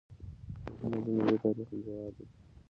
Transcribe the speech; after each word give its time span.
ملي 0.81 0.99
موزیم 1.05 1.21
د 1.27 1.27
دې 1.29 1.35
تاریخ 1.43 1.69
ګواه 1.85 2.09
دی 2.15 2.25